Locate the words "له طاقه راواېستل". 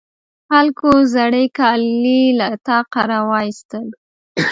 2.39-3.85